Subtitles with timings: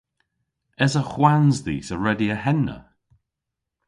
[0.85, 2.77] Esa hwans dhis a redya henna?